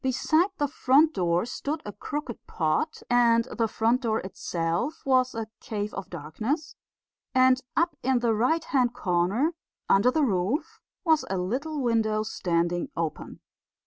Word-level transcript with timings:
Beside 0.03 0.49
the 0.57 0.67
front 0.67 1.13
door 1.13 1.45
stood 1.45 1.79
a 1.85 1.91
crooked 1.93 2.47
pot, 2.47 3.03
and 3.07 3.45
the 3.59 3.67
front 3.67 4.01
door 4.01 4.17
itself 4.21 5.03
was 5.05 5.35
a 5.35 5.45
cave 5.59 5.93
of 5.93 6.09
darkness, 6.09 6.75
and 7.35 7.61
up 7.77 7.95
in 8.01 8.17
the 8.17 8.33
right 8.33 8.63
hand 8.63 8.95
corner, 8.95 9.53
under 9.87 10.09
the 10.09 10.23
roof, 10.23 10.79
was 11.03 11.23
a 11.29 11.37
little 11.37 11.79
window 11.83 12.23
standing 12.23 12.89
open. 12.97 13.41